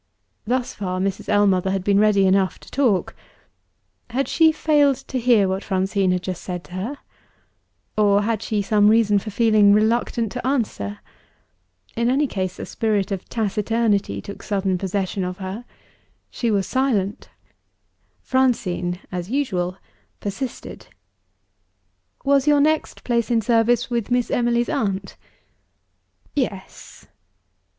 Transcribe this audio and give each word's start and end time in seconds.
Thus 0.47 0.73
far, 0.73 0.99
Mrs. 0.99 1.29
Ellmother 1.29 1.69
had 1.69 1.83
been 1.83 1.99
ready 1.99 2.25
enough 2.25 2.59
to 2.61 2.71
talk. 2.71 3.15
Had 4.09 4.27
she 4.27 4.51
failed 4.51 4.95
to 4.95 5.19
hear 5.19 5.47
what 5.47 5.63
Francine 5.63 6.09
had 6.11 6.23
just 6.23 6.43
said 6.43 6.63
to 6.63 6.71
her? 6.71 6.97
or 7.95 8.23
had 8.23 8.41
she 8.41 8.63
some 8.63 8.87
reason 8.87 9.19
for 9.19 9.29
feeling 9.29 9.73
reluctant 9.73 10.31
to 10.31 10.47
answer? 10.47 11.01
In 11.95 12.09
any 12.09 12.25
case, 12.25 12.57
a 12.57 12.65
spirit 12.65 13.11
of 13.11 13.29
taciturnity 13.29 14.23
took 14.23 14.41
sudden 14.41 14.79
possession 14.79 15.23
of 15.23 15.37
her 15.37 15.65
she 16.31 16.49
was 16.49 16.65
silent. 16.65 17.29
Francine 18.23 18.97
(as 19.11 19.29
usual) 19.29 19.77
persisted. 20.19 20.87
"Was 22.25 22.47
your 22.47 22.59
next 22.59 23.03
place 23.03 23.29
in 23.29 23.39
service 23.39 23.91
with 23.91 24.09
Miss 24.09 24.31
Emily's 24.31 24.67
aunt?" 24.67 25.15
"Yes." 26.35 27.05